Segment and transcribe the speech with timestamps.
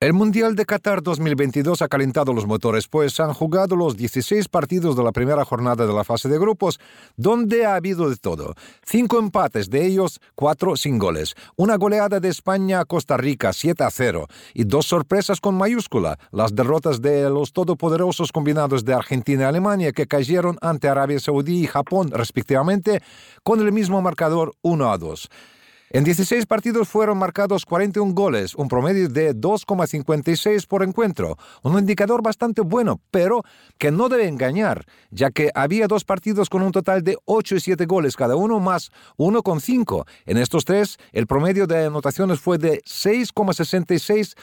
[0.00, 4.96] El Mundial de Qatar 2022 ha calentado los motores, pues han jugado los 16 partidos
[4.96, 6.78] de la primera jornada de la fase de grupos,
[7.16, 8.54] donde ha habido de todo.
[8.86, 11.34] Cinco empates, de ellos cuatro sin goles.
[11.56, 14.28] Una goleada de España a Costa Rica, 7 a 0.
[14.54, 19.90] Y dos sorpresas con mayúscula, las derrotas de los todopoderosos combinados de Argentina y Alemania,
[19.90, 23.02] que cayeron ante Arabia Saudí y Japón, respectivamente,
[23.42, 25.28] con el mismo marcador 1 a 2.
[25.90, 32.22] En 16 partidos fueron marcados 41 goles, un promedio de 2,56 por encuentro, un indicador
[32.22, 33.42] bastante bueno, pero
[33.78, 37.60] que no debe engañar, ya que había dos partidos con un total de 8 y
[37.60, 40.04] 7 goles cada uno más 1,5.
[40.26, 44.34] En estos tres, el promedio de anotaciones fue de 6,66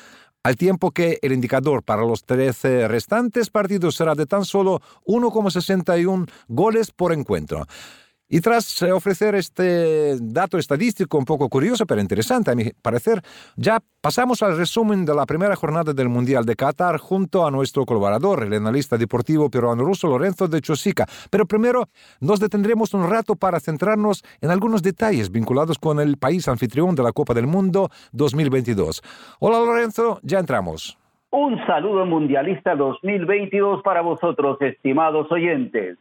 [0.41, 6.27] al tiempo que el indicador para los 13 restantes partidos será de tan solo 1,61
[6.47, 7.67] goles por encuentro.
[8.27, 13.21] Y tras eh, ofrecer este dato estadístico un poco curioso pero interesante a mi parecer,
[13.55, 17.85] ya pasamos al resumen de la primera jornada del Mundial de Qatar junto a nuestro
[17.85, 21.05] colaborador, el analista deportivo peruano-ruso Lorenzo de Chosica.
[21.29, 21.87] Pero primero
[22.19, 27.03] nos detendremos un rato para centrarnos en algunos detalles vinculados con el país anfitrión de
[27.03, 29.03] la Copa del Mundo 2022.
[29.39, 30.97] Hola Lorenzo, ya entramos.
[31.29, 35.99] Un saludo mundialista 2022 para vosotros, estimados oyentes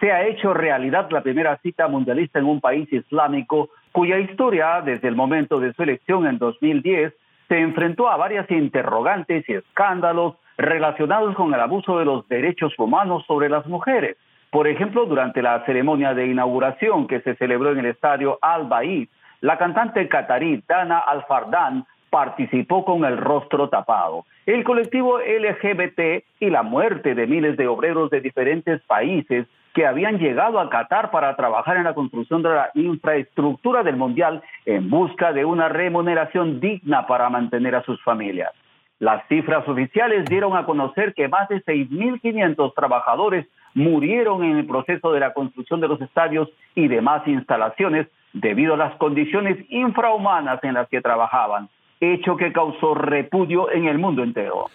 [0.00, 5.08] se ha hecho realidad la primera cita mundialista en un país islámico cuya historia, desde
[5.08, 7.14] el momento de su elección en 2010,
[7.48, 13.24] se enfrentó a varias interrogantes y escándalos relacionados con el abuso de los derechos humanos
[13.26, 14.16] sobre las mujeres.
[14.50, 19.08] Por ejemplo, durante la ceremonia de inauguración que se celebró en el estadio Al Baid,
[19.40, 24.24] la cantante catarí Dana Al-Fardan participó con el rostro tapado.
[24.46, 30.18] El colectivo LGBT y la muerte de miles de obreros de diferentes países que habían
[30.18, 35.34] llegado a Qatar para trabajar en la construcción de la infraestructura del Mundial en busca
[35.34, 38.52] de una remuneración digna para mantener a sus familias.
[39.00, 45.12] Las cifras oficiales dieron a conocer que más de 6.500 trabajadores murieron en el proceso
[45.12, 50.72] de la construcción de los estadios y demás instalaciones debido a las condiciones infrahumanas en
[50.72, 51.68] las que trabajaban,
[52.00, 54.68] hecho que causó repudio en el mundo entero.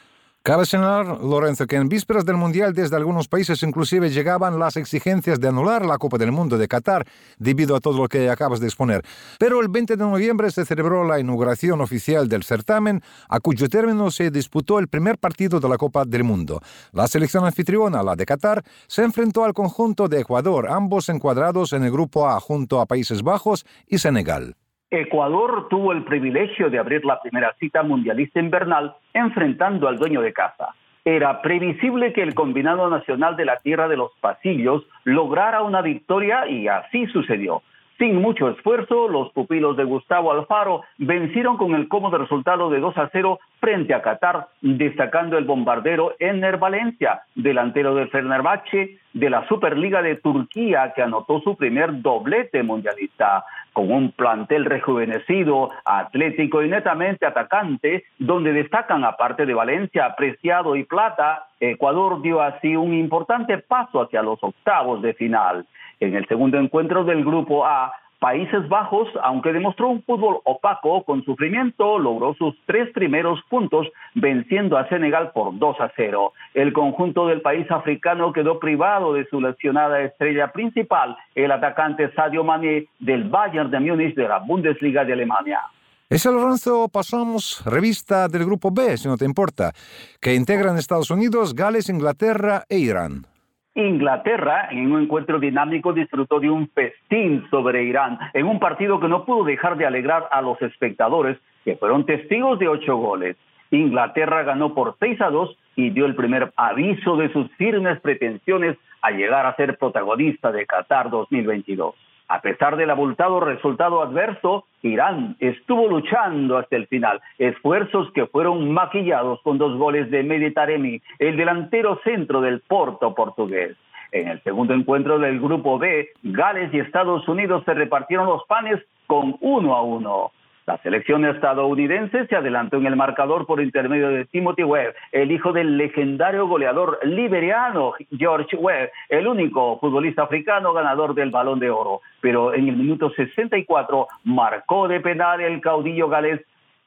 [0.44, 5.40] Cabe señalar, Lorenzo, que en vísperas del Mundial desde algunos países inclusive llegaban las exigencias
[5.40, 7.06] de anular la Copa del Mundo de Qatar
[7.38, 9.03] debido a todo lo que acabas de exponer.
[9.38, 14.09] Pero el 20 de noviembre se celebró la inauguración oficial del certamen, a cuyo término
[14.09, 16.59] se disputó el primer partido de la Copa del Mundo.
[16.91, 21.84] La selección anfitriona, la de Qatar, se enfrentó al conjunto de Ecuador, ambos encuadrados en
[21.84, 24.56] el grupo A junto a Países Bajos y Senegal.
[24.91, 30.34] Ecuador tuvo el privilegio de abrir la primera cita mundialista invernal enfrentando al dueño de
[30.34, 30.75] casa.
[31.06, 36.46] Era previsible que el combinado nacional de la Tierra de los Pasillos lograra una victoria
[36.46, 37.63] y así sucedió.
[38.01, 42.97] Sin mucho esfuerzo, los pupilos de Gustavo Alfaro vencieron con el cómodo resultado de 2
[42.97, 49.47] a 0 frente a Qatar, destacando el bombardero Enner Valencia, delantero del Fenerbahce de la
[49.47, 53.46] Superliga de Turquía, que anotó su primer doblete mundialista.
[53.74, 60.84] Con un plantel rejuvenecido, atlético y netamente atacante, donde destacan, aparte de Valencia, Preciado y
[60.84, 65.66] Plata, Ecuador dio así un importante paso hacia los octavos de final.
[66.00, 71.26] En el segundo encuentro del Grupo A, Países Bajos, aunque demostró un fútbol opaco con
[71.26, 76.31] sufrimiento, logró sus tres primeros puntos venciendo a Senegal por 2 a 0.
[76.54, 82.44] El conjunto del país africano quedó privado de su lesionada estrella principal, el atacante Sadio
[82.44, 85.62] Mané del Bayern de Múnich de la Bundesliga de Alemania.
[86.08, 89.74] Es el Lorenzo, pasamos revista del Grupo B, si no te importa,
[90.20, 93.31] que integran Estados Unidos, Gales, Inglaterra e Irán.
[93.74, 99.08] Inglaterra, en un encuentro dinámico, disfrutó de un festín sobre Irán, en un partido que
[99.08, 103.38] no pudo dejar de alegrar a los espectadores, que fueron testigos de ocho goles.
[103.72, 108.78] Inglaterra ganó por 6 a 2 y dio el primer aviso de sus firmes pretensiones
[109.01, 111.95] a llegar a ser protagonista de Qatar 2022.
[112.31, 118.72] A pesar del abultado resultado adverso, Irán estuvo luchando hasta el final, esfuerzos que fueron
[118.72, 123.75] maquillados con dos goles de Meditaremi, el delantero centro del Porto portugués.
[124.13, 128.80] En el segundo encuentro del Grupo B, Gales y Estados Unidos se repartieron los panes
[129.07, 130.31] con uno a uno.
[130.68, 135.52] La selección estadounidense se adelantó en el marcador por intermedio de Timothy Webb, el hijo
[135.54, 142.02] del legendario goleador liberiano George Webb, el único futbolista africano ganador del Balón de Oro.
[142.22, 146.42] Pero en el minuto 64 marcó de penal el caudillo galés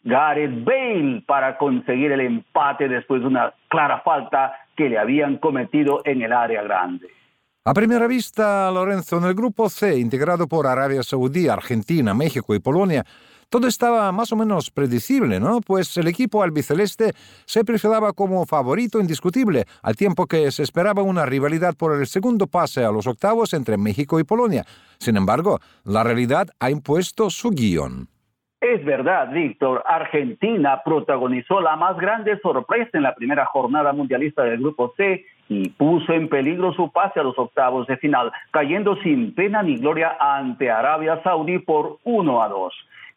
[0.04, 6.02] Gareth Bale para conseguir el empate después de una clara falta que le habían cometido
[6.04, 7.08] en el área grande.
[7.64, 12.58] A primera vista, Lorenzo, en el grupo C, integrado por Arabia Saudí, Argentina, México y
[12.58, 13.04] Polonia,
[13.48, 15.60] todo estaba más o menos predecible, ¿no?
[15.60, 17.12] Pues el equipo albiceleste
[17.44, 22.46] se perfilaba como favorito indiscutible, al tiempo que se esperaba una rivalidad por el segundo
[22.46, 24.64] pase a los octavos entre México y Polonia.
[24.98, 28.08] Sin embargo, la realidad ha impuesto su guion.
[28.64, 34.60] Es verdad, Víctor, Argentina protagonizó la más grande sorpresa en la primera jornada mundialista del
[34.60, 39.34] Grupo C y puso en peligro su pase a los octavos de final, cayendo sin
[39.34, 42.74] pena ni gloria ante Arabia Saudí por 1 a 2.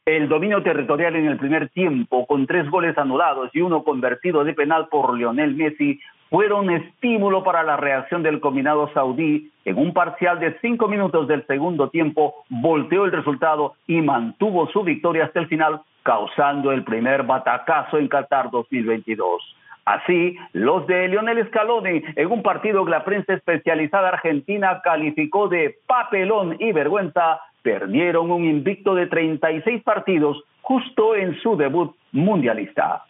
[0.08, 4.54] El dominio territorial en el primer tiempo, con tres goles anulados y uno convertido de
[4.54, 6.00] penal por Lionel Messi,
[6.30, 9.52] fueron estímulo para la reacción del combinado saudí.
[9.66, 14.82] En un parcial de cinco minutos del segundo tiempo, volteó el resultado y mantuvo su
[14.82, 19.58] victoria hasta el final, causando el primer batacazo en Qatar 2022.
[19.84, 25.80] Así, los de Lionel Scaloni, en un partido que la prensa especializada argentina calificó de
[25.86, 33.04] papelón y vergüenza, perdieron un invicto de 36 partidos justo en su debut mundialista.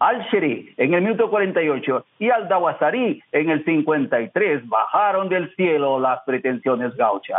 [0.00, 6.96] Al-Sheri en el minuto 48 y Al-Dawasari en el 53 bajaron del cielo las pretensiones
[6.96, 7.38] gauchas.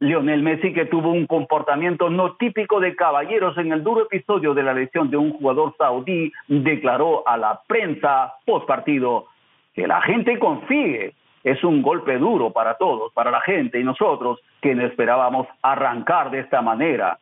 [0.00, 4.64] Lionel Messi, que tuvo un comportamiento no típico de caballeros en el duro episodio de
[4.64, 9.26] la lesión de un jugador saudí, declaró a la prensa post partido
[9.72, 11.14] que la gente confíe.
[11.44, 16.40] Es un golpe duro para todos, para la gente y nosotros que esperábamos arrancar de
[16.40, 17.18] esta manera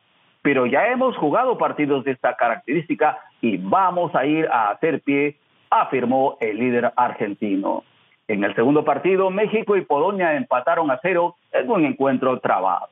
[0.47, 5.35] pero ya hemos jugado partidos de esta característica y vamos a ir a hacer pie,
[5.69, 7.83] afirmó el líder argentino.
[8.29, 12.87] En el segundo partido, México y Polonia empataron a cero en un encuentro trabado.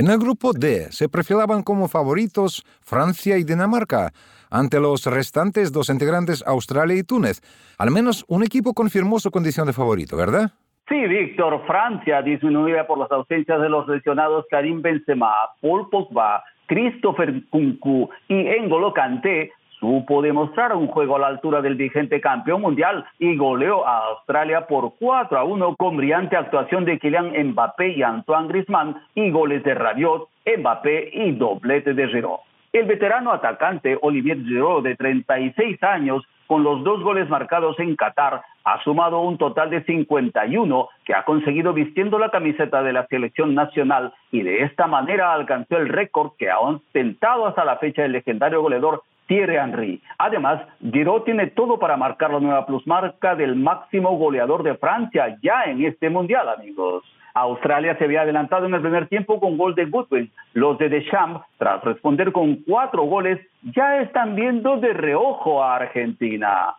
[0.00, 4.12] En el grupo D se perfilaban como favoritos Francia y Dinamarca
[4.50, 7.42] ante los restantes dos integrantes Australia y Túnez.
[7.76, 10.52] Al menos un equipo confirmó su condición de favorito, ¿verdad?
[10.88, 17.34] Sí, Víctor, Francia disminuida por las ausencias de los lesionados Karim Benzema, Paul Pogba, Christopher
[17.50, 23.04] Kunku y Engolo Kanté supo demostrar un juego a la altura del vigente campeón mundial
[23.18, 28.02] y goleó a Australia por 4 a 1 con brillante actuación de Kylian Mbappé y
[28.02, 30.28] Antoine Griezmann y goles de Rabiot,
[30.58, 32.40] Mbappé y doblete de Giroud.
[32.72, 38.42] El veterano atacante Olivier Giroud, de 36 años, con los dos goles marcados en Qatar,
[38.64, 43.54] ha sumado un total de 51 que ha conseguido vistiendo la camiseta de la selección
[43.54, 48.12] nacional y de esta manera alcanzó el récord que ha ostentado hasta la fecha el
[48.12, 50.02] legendario goleador Thierry Henry.
[50.18, 55.62] Además, Giroud tiene todo para marcar la nueva plusmarca del máximo goleador de Francia ya
[55.66, 57.04] en este mundial, amigos.
[57.34, 60.32] Australia se había adelantado en el primer tiempo con gol de Goodwin.
[60.52, 66.74] Los de Deschamps, tras responder con cuatro goles, ya están viendo de reojo a Argentina.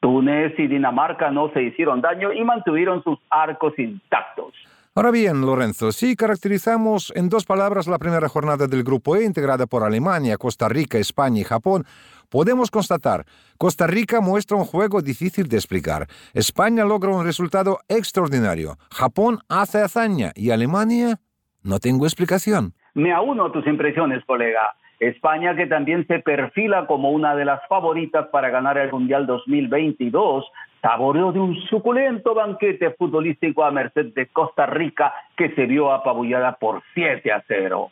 [0.00, 4.52] Túnez y Dinamarca no se hicieron daño y mantuvieron sus arcos intactos.
[4.94, 9.66] Ahora bien, Lorenzo, si caracterizamos en dos palabras la primera jornada del Grupo E, integrada
[9.66, 11.84] por Alemania, Costa Rica, España y Japón,
[12.28, 13.24] podemos constatar,
[13.56, 19.80] Costa Rica muestra un juego difícil de explicar, España logra un resultado extraordinario, Japón hace
[19.80, 21.20] hazaña y Alemania
[21.62, 22.74] no tengo explicación.
[22.92, 24.74] Me auno a tus impresiones, colega.
[25.00, 30.44] España, que también se perfila como una de las favoritas para ganar el Mundial 2022,
[30.80, 36.52] saboreó de un suculento banquete futbolístico a merced de Costa Rica, que se vio apabullada
[36.52, 37.90] por 7 a 0.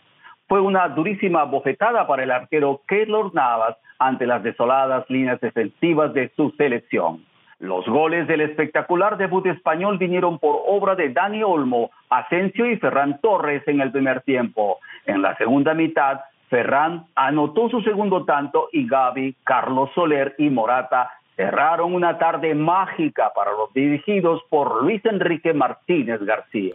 [0.49, 6.31] Fue una durísima bofetada para el arquero Keylor Navas ante las desoladas líneas defensivas de
[6.35, 7.25] su selección.
[7.61, 13.21] Los goles del espectacular debut español vinieron por obra de Dani Olmo, Asensio y Ferran
[13.21, 14.79] Torres en el primer tiempo.
[15.05, 16.21] En la segunda mitad,
[16.51, 23.33] Ferran anotó su segundo tanto y Gaby, Carlos Soler y Morata cerraron una tarde mágica
[23.35, 26.75] para los dirigidos por Luis Enrique Martínez García.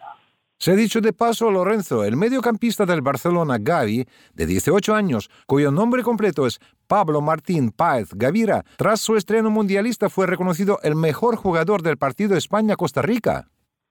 [0.58, 5.70] Se ha dicho de paso, Lorenzo, el mediocampista del Barcelona, Gaby, de 18 años, cuyo
[5.70, 11.36] nombre completo es Pablo Martín Páez Gavira, tras su estreno mundialista fue reconocido el mejor
[11.36, 13.48] jugador del partido España-Costa Rica.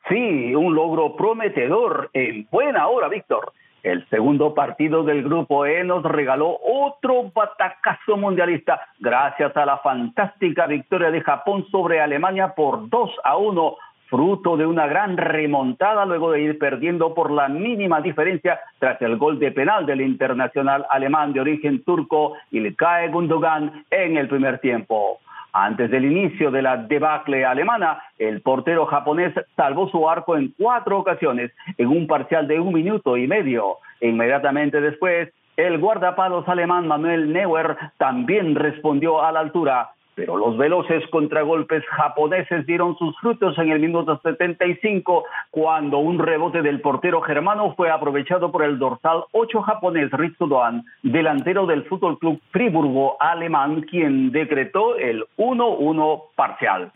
[0.08, 3.52] Sí, un logro prometedor en buena hora, Víctor.
[3.84, 10.66] El segundo partido del Grupo E nos regaló otro batacazo mundialista gracias a la fantástica
[10.66, 13.76] victoria de Japón sobre Alemania por 2 a 1,
[14.06, 19.18] fruto de una gran remontada luego de ir perdiendo por la mínima diferencia tras el
[19.18, 25.20] gol de penal del internacional alemán de origen turco Ilkay Gundogan en el primer tiempo.
[25.56, 30.98] Antes del inicio de la debacle alemana, el portero japonés salvó su arco en cuatro
[30.98, 33.76] ocasiones en un parcial de un minuto y medio.
[34.00, 41.06] Inmediatamente después, El guardapalos alemán Manuel Neuer también respondió a la altura, pero los veloces
[41.10, 47.74] contragolpes japoneses dieron sus frutos en el minuto 75 cuando un rebote del portero germano
[47.76, 53.82] fue aprovechado por el dorsal 8 japonés Ritsu Doan, delantero del Fútbol Club Friburgo alemán,
[53.82, 56.92] quien decretó el 1-1 parcial.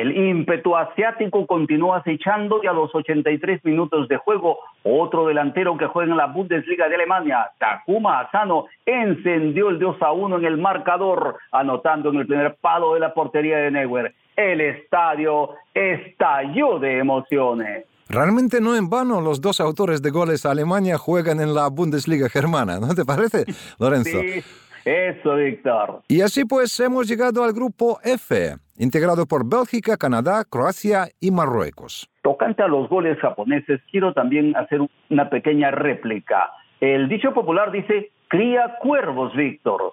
[0.00, 5.86] El ímpetu asiático continuó acechando y a los 83 minutos de juego, otro delantero que
[5.86, 10.58] juega en la Bundesliga de Alemania, Takuma Asano, encendió el 2 a 1 en el
[10.58, 14.12] marcador, anotando en el primer palo de la portería de Neuer.
[14.34, 17.86] El estadio estalló de emociones.
[18.08, 22.28] Realmente no en vano los dos autores de goles a Alemania juegan en la Bundesliga
[22.28, 23.44] germana, ¿no te parece,
[23.78, 24.20] Lorenzo?
[24.20, 24.42] Sí,
[24.84, 26.02] eso, Víctor.
[26.08, 32.08] Y así pues hemos llegado al grupo F integrado por Bélgica, Canadá, Croacia y Marruecos.
[32.22, 36.50] Tocante a los goles japoneses, quiero también hacer una pequeña réplica.
[36.80, 39.92] El dicho popular dice, cría cuervos, Víctor.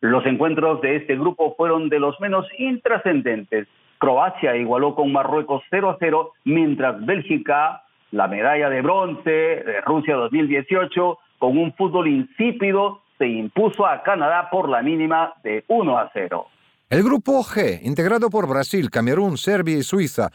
[0.00, 3.68] Los encuentros de este grupo fueron de los menos intrascendentes.
[3.98, 10.16] Croacia igualó con Marruecos 0 a 0, mientras Bélgica, la medalla de bronce de Rusia
[10.16, 16.10] 2018, con un fútbol insípido, se impuso a Canadá por la mínima de 1 a
[16.12, 16.46] 0.
[16.92, 20.28] El grupo G, integrado por Brasil, Camerún, Serbia y Suiza,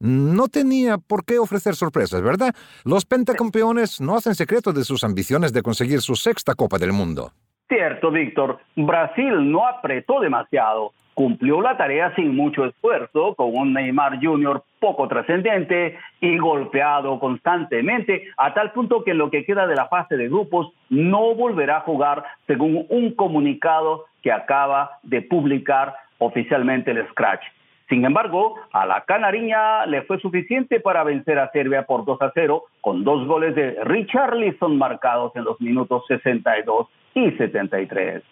[0.00, 2.52] no tenía por qué ofrecer sorpresas, ¿verdad?
[2.84, 7.30] Los pentacampeones no hacen secreto de sus ambiciones de conseguir su sexta Copa del Mundo.
[7.68, 8.58] Cierto, Víctor.
[8.74, 10.90] Brasil no apretó demasiado.
[11.20, 14.62] Cumplió la tarea sin mucho esfuerzo, con un Neymar Jr.
[14.78, 19.86] poco trascendente y golpeado constantemente, a tal punto que en lo que queda de la
[19.88, 26.92] fase de grupos no volverá a jugar, según un comunicado que acaba de publicar oficialmente
[26.92, 27.42] el Scratch.
[27.90, 32.30] Sin embargo, a la canariña le fue suficiente para vencer a Serbia por 2 a
[32.32, 38.22] 0, con dos goles de Richarlison marcados en los minutos 62 y 73.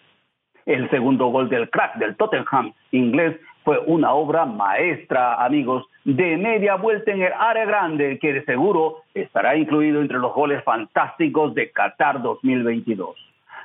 [0.69, 6.75] El segundo gol del crack del Tottenham inglés fue una obra maestra, amigos, de media
[6.75, 11.71] vuelta en el área grande, que de seguro estará incluido entre los goles fantásticos de
[11.71, 13.15] Qatar 2022.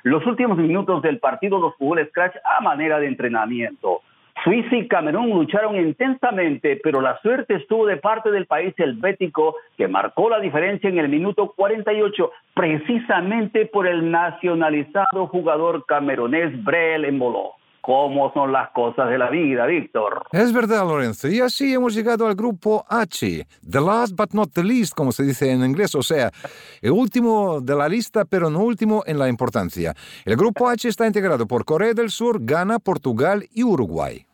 [0.04, 4.00] Los últimos minutos del partido los jugó el Scratch a manera de entrenamiento.
[4.44, 9.88] Suiza y Camerún lucharon intensamente, pero la suerte estuvo de parte del país helvético, que
[9.88, 17.52] marcó la diferencia en el minuto 48, precisamente por el nacionalizado jugador camerunés Brel Embolo
[17.80, 20.24] cómo son las cosas de la vida, Víctor.
[20.32, 21.28] Es verdad, Lorenzo.
[21.28, 25.22] Y así hemos llegado al grupo H, the last but not the least, como se
[25.22, 26.30] dice en inglés, o sea,
[26.80, 29.94] el último de la lista, pero no último en la importancia.
[30.24, 34.26] El grupo H está integrado por Corea del Sur, Ghana, Portugal y Uruguay.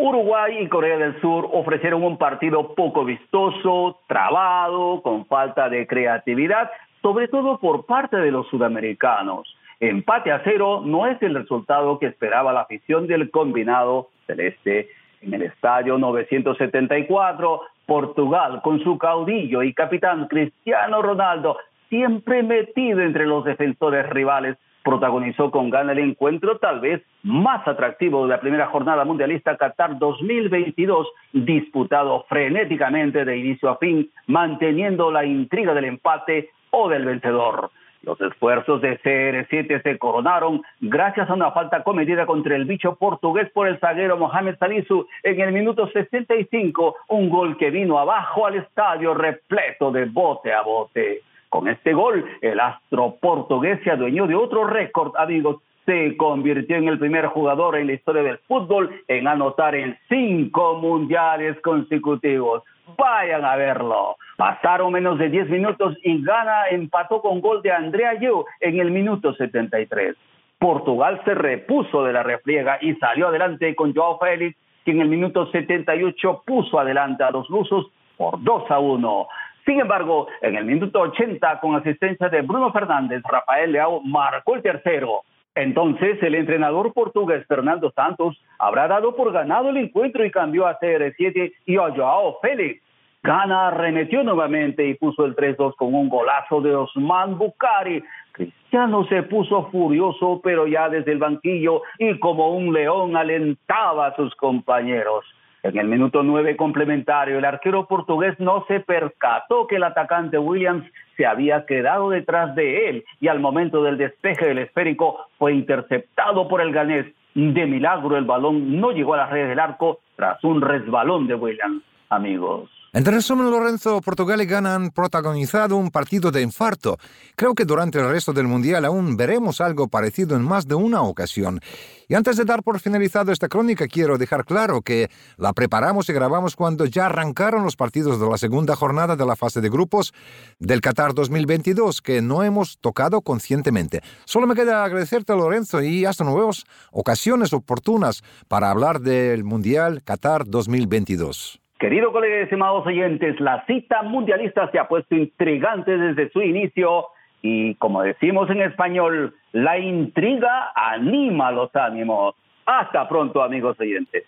[0.00, 6.70] Uruguay y Corea del Sur ofrecieron un partido poco vistoso, trabado, con falta de creatividad,
[7.02, 9.54] sobre todo por parte de los sudamericanos.
[9.78, 14.88] Empate a cero no es el resultado que esperaba la afición del combinado celeste
[15.20, 17.60] en el estadio 974.
[17.84, 25.50] Portugal, con su caudillo y capitán Cristiano Ronaldo, siempre metido entre los defensores rivales, protagonizó
[25.50, 31.08] con gana el encuentro tal vez más atractivo de la primera jornada mundialista Qatar 2022,
[31.32, 37.70] disputado frenéticamente de inicio a fin, manteniendo la intriga del empate o del vencedor.
[38.02, 43.50] Los esfuerzos de CR7 se coronaron gracias a una falta cometida contra el bicho portugués
[43.52, 48.54] por el zaguero Mohamed Salisu en el minuto 65, un gol que vino abajo al
[48.54, 51.20] estadio repleto de bote a bote.
[51.50, 55.56] Con este gol, el astro portugués se adueñó de otro récord, amigos.
[55.84, 60.76] Se convirtió en el primer jugador en la historia del fútbol en anotar en cinco
[60.76, 62.62] mundiales consecutivos.
[62.96, 64.16] Vayan a verlo.
[64.36, 68.92] Pasaron menos de 10 minutos y Ghana empató con gol de Andrea Yu en el
[68.92, 70.16] minuto 73.
[70.58, 75.08] Portugal se repuso de la refriega y salió adelante con Joao Félix, que en el
[75.08, 79.26] minuto 78 puso adelante a los lusos por 2 a 1.
[79.70, 84.62] Sin embargo, en el minuto 80, con asistencia de Bruno Fernández, Rafael Leao marcó el
[84.62, 85.22] tercero.
[85.54, 90.76] Entonces, el entrenador portugués Fernando Santos habrá dado por ganado el encuentro y cambió a
[90.80, 92.82] CR7 y a Joao Félix.
[93.22, 98.02] Gana arremetió nuevamente y puso el 3-2 con un golazo de Osman Bukari.
[98.32, 104.16] Cristiano se puso furioso, pero ya desde el banquillo y como un león alentaba a
[104.16, 105.24] sus compañeros.
[105.62, 110.86] En el minuto nueve complementario, el arquero portugués no se percató que el atacante Williams
[111.16, 116.48] se había quedado detrás de él y al momento del despeje del esférico fue interceptado
[116.48, 117.06] por el ganés.
[117.34, 121.34] De milagro el balón no llegó a las redes del arco tras un resbalón de
[121.34, 121.82] Williams.
[122.08, 122.79] Amigos.
[122.92, 126.98] En resumen, Lorenzo, Portugal y Ghana han protagonizado un partido de infarto.
[127.36, 131.02] Creo que durante el resto del Mundial aún veremos algo parecido en más de una
[131.02, 131.60] ocasión.
[132.08, 136.12] Y antes de dar por finalizado esta crónica, quiero dejar claro que la preparamos y
[136.12, 140.12] grabamos cuando ya arrancaron los partidos de la segunda jornada de la fase de grupos
[140.58, 144.02] del Qatar 2022, que no hemos tocado conscientemente.
[144.24, 150.44] Solo me queda agradecerte, Lorenzo, y hasta nuevas ocasiones oportunas para hablar del Mundial Qatar
[150.44, 151.60] 2022.
[151.80, 157.06] Querido colega y estimados oyentes, la cita mundialista se ha puesto intrigante desde su inicio
[157.40, 162.34] y, como decimos en español, la intriga anima los ánimos.
[162.66, 164.24] Hasta pronto, amigos oyentes.